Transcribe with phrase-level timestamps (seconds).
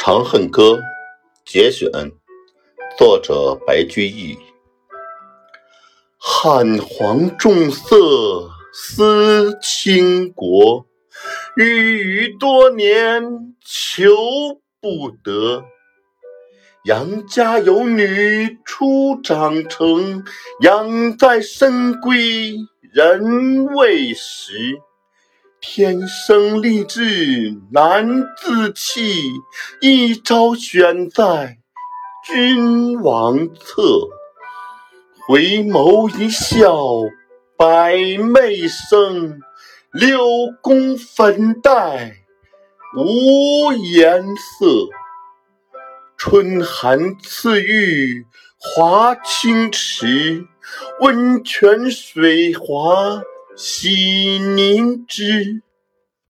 [0.02, 0.62] 《长恨歌》
[1.44, 1.90] 节选，
[2.96, 4.38] 作者白居易。
[6.16, 10.86] 汉皇重色思倾国，
[11.54, 14.10] 郁郁多年求
[14.80, 15.64] 不得。
[16.86, 20.24] 杨家有女初长成，
[20.62, 22.54] 养在深闺
[22.90, 24.80] 人未识。
[25.62, 29.20] 天生丽质难自弃，
[29.82, 31.58] 一朝选在
[32.24, 34.08] 君王侧。
[35.28, 36.74] 回眸一笑
[37.58, 39.38] 百媚生，
[39.92, 40.24] 六
[40.62, 42.14] 宫粉黛
[42.96, 44.88] 无颜色。
[46.16, 50.46] 春寒赐浴华清池，
[51.00, 53.20] 温泉水滑
[53.62, 55.62] 洗凝脂。